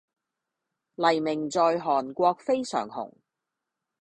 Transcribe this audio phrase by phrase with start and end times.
[0.95, 3.13] 黎明在韓國非常紅